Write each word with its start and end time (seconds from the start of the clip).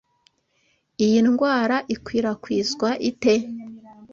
Iyi 1.05 1.19
ndwara 1.27 1.77
ikwirakwizwa 1.93 2.89
ite? 3.09 3.33